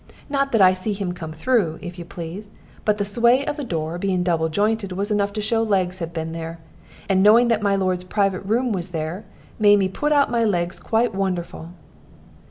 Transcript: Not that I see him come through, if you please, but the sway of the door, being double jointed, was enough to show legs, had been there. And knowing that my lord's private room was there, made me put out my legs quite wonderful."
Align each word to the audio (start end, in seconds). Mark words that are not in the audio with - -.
Not 0.31 0.51
that 0.51 0.63
I 0.63 0.73
see 0.73 0.93
him 0.93 1.11
come 1.11 1.31
through, 1.31 1.77
if 1.79 1.99
you 1.99 2.05
please, 2.05 2.49
but 2.85 2.97
the 2.97 3.05
sway 3.05 3.45
of 3.45 3.55
the 3.55 3.63
door, 3.63 3.99
being 3.99 4.23
double 4.23 4.49
jointed, 4.49 4.93
was 4.93 5.11
enough 5.11 5.31
to 5.33 5.41
show 5.41 5.61
legs, 5.61 5.99
had 5.99 6.11
been 6.11 6.31
there. 6.31 6.57
And 7.07 7.21
knowing 7.21 7.49
that 7.49 7.61
my 7.61 7.75
lord's 7.75 8.03
private 8.03 8.39
room 8.41 8.71
was 8.71 8.89
there, 8.89 9.25
made 9.59 9.77
me 9.77 9.89
put 9.89 10.11
out 10.11 10.31
my 10.31 10.43
legs 10.43 10.79
quite 10.79 11.13
wonderful." 11.13 11.69